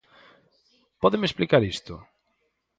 ¿Pódeme 1.01 1.27
explicar 1.29 1.61
isto? 1.73 1.93